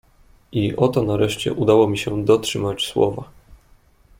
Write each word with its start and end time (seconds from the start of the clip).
"I 0.51 0.75
oto 0.75 1.03
nareszcie 1.03 1.53
udało 1.53 1.87
mi 1.87 1.97
się 1.97 2.25
dotrzymać 2.25 2.87
słowa." 2.87 3.23